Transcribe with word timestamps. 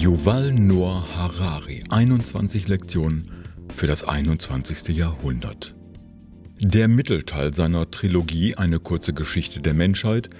Yuval 0.00 0.54
Noah 0.54 1.06
Harari, 1.14 1.82
21 1.90 2.68
Lektionen 2.68 3.30
für 3.76 3.86
das 3.86 4.02
21. 4.02 4.96
Jahrhundert. 4.96 5.74
Der 6.58 6.88
Mittelteil 6.88 7.52
seiner 7.52 7.90
Trilogie 7.90 8.56
Eine 8.56 8.78
kurze 8.78 9.12
Geschichte 9.12 9.60
der 9.60 9.74
Menschheit, 9.74 10.30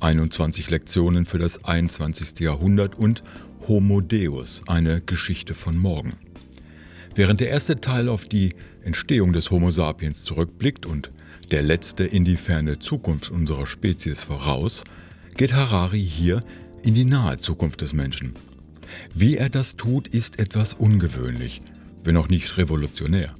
21 0.00 0.68
Lektionen 0.68 1.24
für 1.24 1.38
das 1.38 1.64
21. 1.64 2.40
Jahrhundert 2.40 2.98
und 2.98 3.22
Homo 3.66 4.02
Deus, 4.02 4.62
eine 4.66 5.00
Geschichte 5.00 5.54
von 5.54 5.78
morgen. 5.78 6.12
Während 7.14 7.40
der 7.40 7.48
erste 7.48 7.80
Teil 7.80 8.10
auf 8.10 8.24
die 8.24 8.54
Entstehung 8.84 9.32
des 9.32 9.50
Homo 9.50 9.70
sapiens 9.70 10.24
zurückblickt 10.24 10.84
und 10.84 11.10
der 11.52 11.62
letzte 11.62 12.04
in 12.04 12.26
die 12.26 12.36
ferne 12.36 12.80
Zukunft 12.80 13.30
unserer 13.30 13.66
Spezies 13.66 14.22
voraus, 14.22 14.84
geht 15.38 15.54
Harari 15.54 16.04
hier 16.04 16.42
in 16.84 16.92
die 16.92 17.06
nahe 17.06 17.38
Zukunft 17.38 17.80
des 17.80 17.94
Menschen. 17.94 18.34
Wie 19.14 19.36
er 19.36 19.48
das 19.48 19.76
tut, 19.76 20.08
ist 20.08 20.38
etwas 20.38 20.74
ungewöhnlich, 20.74 21.62
wenn 22.02 22.16
auch 22.16 22.28
nicht 22.28 22.56
revolutionär. 22.56 23.34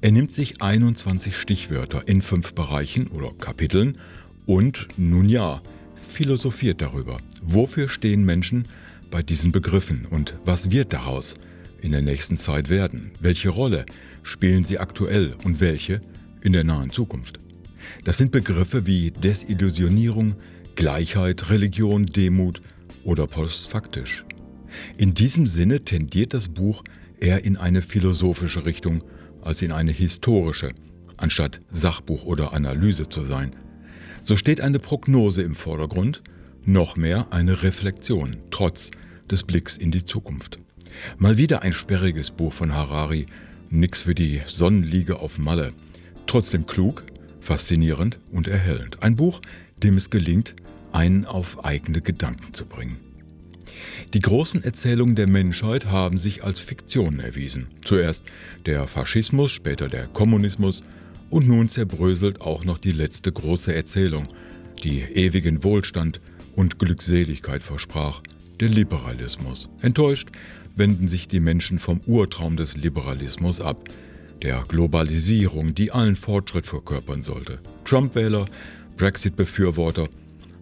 Er 0.00 0.12
nimmt 0.12 0.32
sich 0.32 0.62
21 0.62 1.36
Stichwörter 1.36 2.06
in 2.06 2.22
fünf 2.22 2.54
Bereichen 2.54 3.08
oder 3.08 3.32
Kapiteln 3.38 3.98
und, 4.46 4.88
nun 4.96 5.28
ja, 5.28 5.60
philosophiert 6.08 6.82
darüber. 6.82 7.18
Wofür 7.42 7.88
stehen 7.88 8.24
Menschen 8.24 8.66
bei 9.10 9.22
diesen 9.22 9.52
Begriffen 9.52 10.06
und 10.08 10.34
was 10.44 10.70
wird 10.70 10.92
daraus 10.92 11.36
in 11.80 11.92
der 11.92 12.02
nächsten 12.02 12.36
Zeit 12.36 12.68
werden? 12.68 13.12
Welche 13.20 13.50
Rolle 13.50 13.86
spielen 14.22 14.64
sie 14.64 14.78
aktuell 14.78 15.34
und 15.44 15.60
welche 15.60 16.00
in 16.42 16.52
der 16.52 16.64
nahen 16.64 16.90
Zukunft? 16.90 17.38
Das 18.04 18.18
sind 18.18 18.32
Begriffe 18.32 18.86
wie 18.86 19.10
Desillusionierung, 19.10 20.34
Gleichheit, 20.74 21.50
Religion, 21.50 22.06
Demut 22.06 22.60
oder 23.04 23.26
postfaktisch. 23.26 24.24
In 24.96 25.14
diesem 25.14 25.46
Sinne 25.46 25.84
tendiert 25.84 26.34
das 26.34 26.48
Buch 26.48 26.82
eher 27.18 27.44
in 27.44 27.56
eine 27.56 27.82
philosophische 27.82 28.64
Richtung 28.64 29.02
als 29.42 29.62
in 29.62 29.72
eine 29.72 29.92
historische, 29.92 30.70
anstatt 31.16 31.60
Sachbuch 31.70 32.24
oder 32.24 32.52
Analyse 32.52 33.08
zu 33.08 33.22
sein. 33.22 33.54
So 34.22 34.36
steht 34.36 34.60
eine 34.60 34.78
Prognose 34.78 35.42
im 35.42 35.54
Vordergrund, 35.54 36.22
noch 36.64 36.96
mehr 36.96 37.32
eine 37.32 37.62
Reflexion, 37.62 38.36
trotz 38.50 38.90
des 39.30 39.44
Blicks 39.44 39.76
in 39.76 39.90
die 39.90 40.04
Zukunft. 40.04 40.58
Mal 41.18 41.38
wieder 41.38 41.62
ein 41.62 41.72
sperriges 41.72 42.30
Buch 42.30 42.52
von 42.52 42.74
Harari, 42.74 43.26
nix 43.70 44.02
für 44.02 44.14
die 44.14 44.42
Sonnenliege 44.46 45.20
auf 45.20 45.38
Malle. 45.38 45.72
Trotzdem 46.26 46.66
klug, 46.66 47.04
faszinierend 47.40 48.18
und 48.30 48.46
erhellend. 48.46 49.02
Ein 49.02 49.16
Buch, 49.16 49.40
dem 49.82 49.96
es 49.96 50.10
gelingt, 50.10 50.54
einen 50.92 51.24
auf 51.24 51.64
eigene 51.64 52.00
Gedanken 52.00 52.52
zu 52.52 52.66
bringen. 52.66 52.98
Die 54.14 54.18
großen 54.18 54.62
Erzählungen 54.64 55.14
der 55.14 55.26
Menschheit 55.26 55.86
haben 55.86 56.18
sich 56.18 56.44
als 56.44 56.58
Fiktionen 56.58 57.20
erwiesen. 57.20 57.68
Zuerst 57.84 58.24
der 58.66 58.86
Faschismus, 58.86 59.50
später 59.52 59.86
der 59.86 60.06
Kommunismus 60.06 60.82
und 61.30 61.46
nun 61.46 61.68
zerbröselt 61.68 62.40
auch 62.40 62.64
noch 62.64 62.78
die 62.78 62.92
letzte 62.92 63.32
große 63.32 63.74
Erzählung, 63.74 64.28
die 64.82 65.00
ewigen 65.00 65.62
Wohlstand 65.62 66.20
und 66.56 66.78
Glückseligkeit 66.78 67.62
versprach, 67.62 68.20
der 68.60 68.68
Liberalismus. 68.68 69.68
Enttäuscht 69.80 70.28
wenden 70.76 71.08
sich 71.08 71.28
die 71.28 71.40
Menschen 71.40 71.78
vom 71.78 72.00
Urtraum 72.06 72.56
des 72.56 72.76
Liberalismus 72.76 73.60
ab, 73.60 73.88
der 74.42 74.64
Globalisierung, 74.66 75.74
die 75.74 75.90
allen 75.90 76.16
Fortschritt 76.16 76.66
verkörpern 76.66 77.22
sollte. 77.22 77.58
Trump-Wähler, 77.84 78.46
Brexit-Befürworter, 78.96 80.08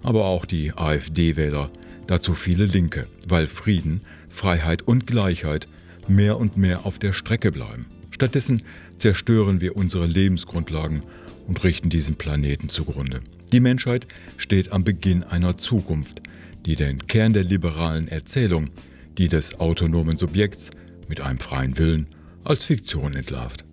aber 0.02 0.24
auch 0.24 0.44
die 0.44 0.72
AfD-Wähler, 0.72 1.70
dazu 2.08 2.34
viele 2.34 2.66
Linke, 2.66 3.06
weil 3.28 3.46
Frieden, 3.46 4.00
Freiheit 4.28 4.82
und 4.82 5.06
Gleichheit 5.06 5.68
mehr 6.08 6.38
und 6.38 6.56
mehr 6.56 6.84
auf 6.84 6.98
der 6.98 7.12
Strecke 7.12 7.52
bleiben. 7.52 7.86
Stattdessen 8.10 8.62
zerstören 8.96 9.60
wir 9.60 9.76
unsere 9.76 10.06
Lebensgrundlagen 10.06 11.00
und 11.46 11.62
richten 11.62 11.90
diesen 11.90 12.16
Planeten 12.16 12.68
zugrunde. 12.68 13.20
Die 13.52 13.60
Menschheit 13.60 14.08
steht 14.36 14.72
am 14.72 14.82
Beginn 14.84 15.22
einer 15.22 15.56
Zukunft, 15.56 16.22
die 16.66 16.74
den 16.74 17.06
Kern 17.06 17.32
der 17.32 17.44
liberalen 17.44 18.08
Erzählung, 18.08 18.70
die 19.16 19.28
des 19.28 19.60
autonomen 19.60 20.16
Subjekts 20.16 20.70
mit 21.08 21.20
einem 21.20 21.38
freien 21.38 21.78
Willen, 21.78 22.08
als 22.44 22.64
Fiktion 22.64 23.14
entlarvt. 23.14 23.64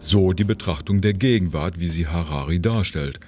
So 0.00 0.32
die 0.32 0.44
Betrachtung 0.44 1.00
der 1.00 1.12
Gegenwart, 1.12 1.78
wie 1.78 1.88
sie 1.88 2.06
Harari 2.06 2.60
darstellt. 2.60 3.20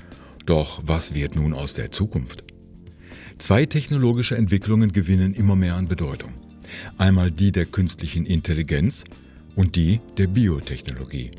Doch 0.46 0.82
was 0.84 1.14
wird 1.14 1.36
nun 1.36 1.52
aus 1.52 1.74
der 1.74 1.92
Zukunft? 1.92 2.44
Zwei 3.38 3.66
technologische 3.66 4.36
Entwicklungen 4.36 4.92
gewinnen 4.92 5.34
immer 5.34 5.56
mehr 5.56 5.74
an 5.74 5.88
Bedeutung. 5.88 6.32
Einmal 6.98 7.30
die 7.30 7.52
der 7.52 7.66
künstlichen 7.66 8.26
Intelligenz 8.26 9.04
und 9.54 9.76
die 9.76 10.00
der 10.16 10.26
Biotechnologie. 10.26 11.30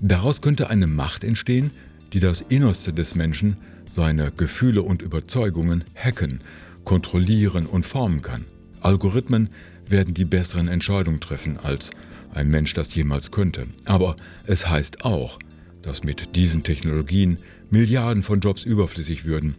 Daraus 0.00 0.40
könnte 0.40 0.70
eine 0.70 0.86
Macht 0.86 1.24
entstehen, 1.24 1.70
die 2.12 2.20
das 2.20 2.44
Innerste 2.48 2.92
des 2.92 3.14
Menschen, 3.14 3.56
seine 3.88 4.30
Gefühle 4.30 4.82
und 4.82 5.02
Überzeugungen 5.02 5.84
hacken, 5.94 6.40
kontrollieren 6.84 7.66
und 7.66 7.86
formen 7.86 8.22
kann. 8.22 8.44
Algorithmen 8.80 9.50
werden 9.88 10.14
die 10.14 10.24
besseren 10.24 10.68
Entscheidungen 10.68 11.20
treffen, 11.20 11.58
als 11.58 11.90
ein 12.34 12.48
Mensch 12.48 12.74
das 12.74 12.94
jemals 12.94 13.30
könnte. 13.30 13.66
Aber 13.84 14.16
es 14.46 14.68
heißt 14.68 15.04
auch, 15.04 15.38
dass 15.82 16.04
mit 16.04 16.34
diesen 16.36 16.62
Technologien 16.62 17.38
Milliarden 17.70 18.22
von 18.22 18.40
Jobs 18.40 18.64
überflüssig 18.64 19.24
würden 19.24 19.56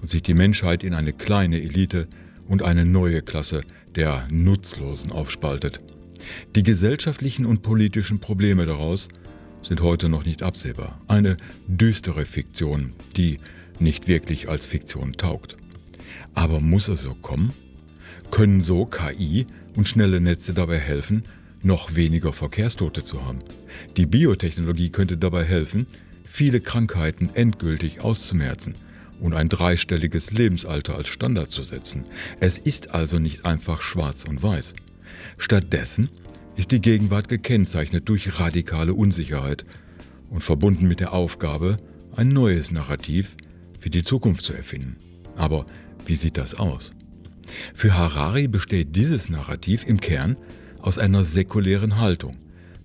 und 0.00 0.08
sich 0.08 0.22
die 0.22 0.34
Menschheit 0.34 0.82
in 0.82 0.94
eine 0.94 1.12
kleine 1.12 1.60
Elite 1.60 2.08
und 2.48 2.62
eine 2.62 2.84
neue 2.84 3.22
Klasse 3.22 3.60
der 3.94 4.26
Nutzlosen 4.30 5.12
aufspaltet. 5.12 5.80
Die 6.54 6.62
gesellschaftlichen 6.62 7.46
und 7.46 7.62
politischen 7.62 8.20
Probleme 8.20 8.66
daraus 8.66 9.08
sind 9.62 9.80
heute 9.82 10.08
noch 10.08 10.24
nicht 10.24 10.42
absehbar. 10.42 11.00
Eine 11.08 11.36
düstere 11.66 12.24
Fiktion, 12.24 12.92
die 13.16 13.38
nicht 13.78 14.08
wirklich 14.08 14.48
als 14.48 14.66
Fiktion 14.66 15.12
taugt. 15.12 15.56
Aber 16.34 16.60
muss 16.60 16.88
es 16.88 17.02
so 17.02 17.14
kommen? 17.14 17.52
Können 18.30 18.60
so 18.60 18.86
KI 18.86 19.46
und 19.74 19.88
schnelle 19.88 20.20
Netze 20.20 20.54
dabei 20.54 20.78
helfen, 20.78 21.24
noch 21.62 21.94
weniger 21.94 22.32
Verkehrstote 22.32 23.02
zu 23.02 23.24
haben? 23.24 23.40
Die 23.96 24.06
Biotechnologie 24.06 24.90
könnte 24.90 25.16
dabei 25.16 25.44
helfen, 25.44 25.86
viele 26.24 26.60
Krankheiten 26.60 27.30
endgültig 27.34 28.00
auszumerzen 28.00 28.74
und 29.20 29.34
ein 29.34 29.48
dreistelliges 29.48 30.30
Lebensalter 30.30 30.96
als 30.96 31.08
Standard 31.08 31.50
zu 31.50 31.62
setzen. 31.62 32.04
Es 32.40 32.58
ist 32.58 32.94
also 32.94 33.18
nicht 33.18 33.44
einfach 33.44 33.80
schwarz 33.80 34.24
und 34.24 34.42
weiß. 34.42 34.74
Stattdessen 35.38 36.08
ist 36.56 36.70
die 36.70 36.80
Gegenwart 36.80 37.28
gekennzeichnet 37.28 38.08
durch 38.08 38.40
radikale 38.40 38.94
Unsicherheit 38.94 39.64
und 40.30 40.42
verbunden 40.42 40.86
mit 40.88 41.00
der 41.00 41.12
Aufgabe, 41.12 41.78
ein 42.16 42.28
neues 42.28 42.70
Narrativ 42.70 43.36
für 43.78 43.90
die 43.90 44.02
Zukunft 44.02 44.44
zu 44.44 44.52
erfinden. 44.52 44.96
Aber 45.36 45.66
wie 46.06 46.14
sieht 46.14 46.36
das 46.36 46.54
aus? 46.54 46.92
Für 47.74 47.94
Harari 47.94 48.48
besteht 48.48 48.94
dieses 48.94 49.28
Narrativ 49.28 49.86
im 49.86 50.00
Kern 50.00 50.36
aus 50.78 50.98
einer 50.98 51.24
säkulären 51.24 51.98
Haltung, 51.98 52.36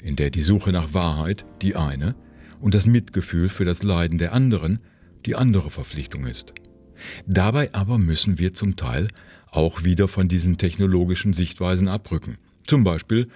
in 0.02 0.16
der 0.16 0.30
die 0.30 0.42
Suche 0.42 0.72
nach 0.72 0.94
Wahrheit 0.94 1.46
die 1.62 1.76
eine 1.76 2.16
und 2.60 2.74
das 2.74 2.86
Mitgefühl 2.86 3.50
für 3.50 3.66
das 3.66 3.84
Leiden 3.84 4.18
der 4.18 4.34
anderen 4.34 4.80
die 5.26 5.36
andere 5.36 5.70
Verpflichtung 5.70 6.26
ist. 6.26 6.54
Dabei 7.26 7.74
aber 7.74 7.98
müssen 7.98 8.40
wir 8.40 8.54
zum 8.54 8.76
Teil 8.76 9.08
auch 9.50 9.84
wieder 9.84 10.08
von 10.08 10.28
diesen 10.28 10.58
technologischen 10.58 11.34
Sichtweisen 11.34 11.88
abrücken. 11.88 12.38
Zum 12.68 12.84
Beispiel, 12.84 13.28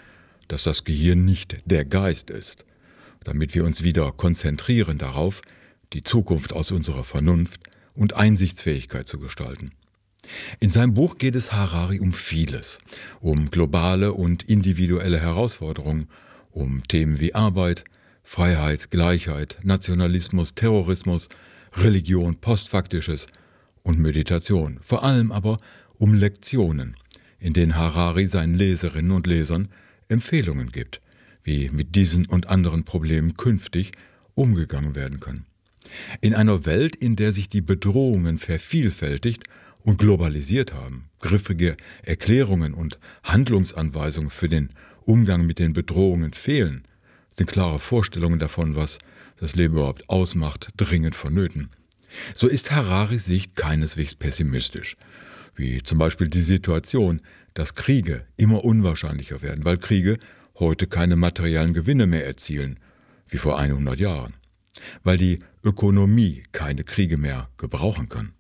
dass 0.47 0.63
das 0.63 0.83
Gehirn 0.83 1.25
nicht 1.25 1.61
der 1.65 1.85
Geist 1.85 2.29
ist, 2.29 2.65
damit 3.23 3.55
wir 3.55 3.63
uns 3.63 3.83
wieder 3.83 4.11
konzentrieren 4.11 4.97
darauf, 4.97 5.41
die 5.93 6.01
Zukunft 6.01 6.53
aus 6.53 6.71
unserer 6.71 7.03
Vernunft 7.03 7.61
und 7.93 8.15
Einsichtsfähigkeit 8.15 9.07
zu 9.07 9.19
gestalten. 9.19 9.71
In 10.59 10.69
seinem 10.69 10.93
Buch 10.93 11.17
geht 11.17 11.35
es 11.35 11.51
Harari 11.51 11.99
um 11.99 12.13
vieles, 12.13 12.79
um 13.19 13.49
globale 13.49 14.13
und 14.13 14.43
individuelle 14.43 15.19
Herausforderungen, 15.19 16.07
um 16.51 16.83
Themen 16.87 17.19
wie 17.19 17.33
Arbeit, 17.33 17.83
Freiheit, 18.23 18.91
Gleichheit, 18.91 19.57
Nationalismus, 19.63 20.53
Terrorismus, 20.53 21.29
Religion, 21.73 22.35
Postfaktisches 22.35 23.27
und 23.83 23.99
Meditation, 23.99 24.79
vor 24.81 25.03
allem 25.03 25.31
aber 25.31 25.59
um 25.97 26.13
Lektionen, 26.13 26.95
in 27.39 27.53
denen 27.53 27.75
Harari 27.75 28.25
seinen 28.25 28.55
Leserinnen 28.55 29.11
und 29.11 29.27
Lesern 29.27 29.69
Empfehlungen 30.07 30.71
gibt, 30.71 31.01
wie 31.43 31.69
mit 31.69 31.95
diesen 31.95 32.25
und 32.25 32.49
anderen 32.49 32.83
Problemen 32.83 33.37
künftig 33.37 33.91
umgegangen 34.35 34.95
werden 34.95 35.19
kann. 35.19 35.45
In 36.21 36.35
einer 36.35 36.65
Welt, 36.65 36.95
in 36.95 37.15
der 37.15 37.33
sich 37.33 37.49
die 37.49 37.61
Bedrohungen 37.61 38.37
vervielfältigt 38.37 39.43
und 39.83 39.97
globalisiert 39.97 40.73
haben, 40.73 41.09
griffige 41.19 41.77
Erklärungen 42.03 42.73
und 42.73 42.99
Handlungsanweisungen 43.23 44.29
für 44.29 44.49
den 44.49 44.69
Umgang 45.03 45.45
mit 45.45 45.59
den 45.59 45.73
Bedrohungen 45.73 46.33
fehlen, 46.33 46.83
sind 47.29 47.49
klare 47.49 47.79
Vorstellungen 47.79 48.39
davon, 48.39 48.75
was 48.75 48.99
das 49.39 49.55
Leben 49.55 49.75
überhaupt 49.75 50.09
ausmacht, 50.09 50.69
dringend 50.77 51.15
vonnöten. 51.15 51.69
So 52.33 52.47
ist 52.47 52.71
Hararis 52.71 53.25
Sicht 53.25 53.55
keineswegs 53.55 54.15
pessimistisch. 54.15 54.97
wie 55.59 55.83
zum 55.83 55.97
Beispiel 55.97 56.29
die 56.29 56.39
Situation, 56.39 57.21
dass 57.53 57.75
Kriege 57.75 58.25
immer 58.37 58.63
unwahrscheinlicher 58.63 59.41
werden, 59.41 59.65
weil 59.65 59.77
Kriege 59.77 60.17
heute 60.57 60.87
keine 60.87 61.15
materiellen 61.15 61.73
Gewinne 61.73 62.07
mehr 62.07 62.25
erzielen, 62.25 62.79
wie 63.27 63.37
vor 63.37 63.59
100 63.59 63.99
Jahren, 63.99 64.33
weil 65.03 65.17
die 65.17 65.39
Ökonomie 65.63 66.43
keine 66.51 66.83
Kriege 66.83 67.17
mehr 67.17 67.49
gebrauchen 67.57 68.09
kann. 68.09 68.33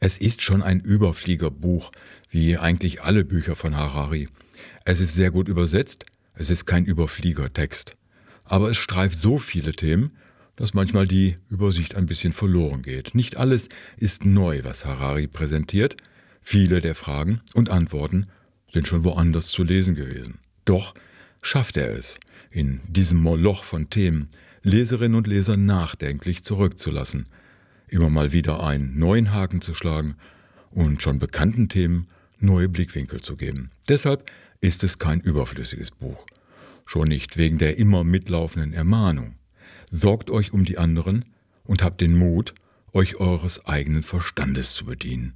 Es 0.00 0.18
ist 0.18 0.42
schon 0.42 0.62
ein 0.62 0.80
Überfliegerbuch, 0.80 1.92
wie 2.30 2.58
eigentlich 2.58 3.02
alle 3.02 3.24
Bücher 3.24 3.54
von 3.54 3.76
Harari. 3.76 4.28
Es 4.84 5.00
ist 5.00 5.14
sehr 5.14 5.30
gut 5.30 5.48
übersetzt, 5.48 6.06
es 6.34 6.50
ist 6.50 6.66
kein 6.66 6.84
Überfliegertext, 6.84 7.96
aber 8.44 8.70
es 8.70 8.76
streift 8.76 9.16
so 9.16 9.38
viele 9.38 9.72
Themen, 9.72 10.12
dass 10.56 10.74
manchmal 10.74 11.06
die 11.06 11.38
Übersicht 11.48 11.94
ein 11.94 12.06
bisschen 12.06 12.32
verloren 12.32 12.82
geht. 12.82 13.14
Nicht 13.14 13.36
alles 13.36 13.68
ist 13.96 14.24
neu, 14.24 14.60
was 14.64 14.84
Harari 14.84 15.26
präsentiert, 15.26 15.96
Viele 16.42 16.80
der 16.80 16.96
Fragen 16.96 17.40
und 17.54 17.70
Antworten 17.70 18.26
sind 18.72 18.88
schon 18.88 19.04
woanders 19.04 19.46
zu 19.46 19.62
lesen 19.62 19.94
gewesen. 19.94 20.40
Doch 20.64 20.92
schafft 21.40 21.76
er 21.76 21.96
es, 21.96 22.18
in 22.50 22.80
diesem 22.88 23.20
Moloch 23.20 23.64
von 23.64 23.88
Themen 23.88 24.28
Leserinnen 24.62 25.16
und 25.16 25.26
Leser 25.26 25.56
nachdenklich 25.56 26.44
zurückzulassen, 26.44 27.26
immer 27.88 28.10
mal 28.10 28.32
wieder 28.32 28.62
einen 28.62 28.98
neuen 28.98 29.32
Haken 29.32 29.60
zu 29.60 29.72
schlagen 29.72 30.14
und 30.70 31.00
schon 31.02 31.18
bekannten 31.18 31.68
Themen 31.68 32.08
neue 32.38 32.68
Blickwinkel 32.68 33.20
zu 33.20 33.36
geben. 33.36 33.70
Deshalb 33.88 34.30
ist 34.62 34.84
es 34.84 34.98
kein 34.98 35.20
überflüssiges 35.20 35.90
Buch. 35.90 36.24
Schon 36.86 37.08
nicht 37.08 37.36
wegen 37.36 37.58
der 37.58 37.78
immer 37.78 38.04
mitlaufenden 38.04 38.72
Ermahnung. 38.72 39.34
Sorgt 39.90 40.30
euch 40.30 40.52
um 40.52 40.64
die 40.64 40.78
anderen 40.78 41.26
und 41.64 41.82
habt 41.82 42.00
den 42.00 42.16
Mut, 42.16 42.54
euch 42.94 43.16
eures 43.16 43.66
eigenen 43.66 44.02
Verstandes 44.02 44.72
zu 44.72 44.86
bedienen. 44.86 45.34